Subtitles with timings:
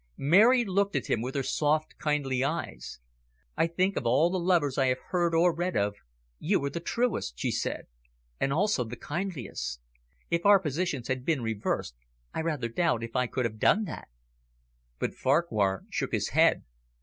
[0.17, 2.97] Mary looked at him with her soft, kindly eyes.
[3.55, 5.93] "I think of all the lovers I have heard or read of,
[6.39, 7.85] you are the truest," she said,
[8.39, 9.79] "and also the kindliest.
[10.31, 11.93] If our positions had been reversed,
[12.33, 14.07] I rather doubt if I could have done that."
[14.97, 16.63] But Farquhar shook his head.